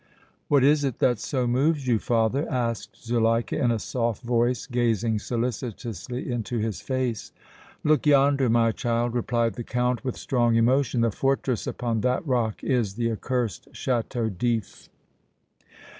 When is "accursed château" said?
13.11-14.35